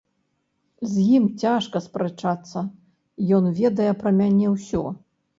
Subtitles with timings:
[0.91, 2.63] З ім цяжка спрачацца,
[3.37, 4.81] ён ведае пра мяне ўсё.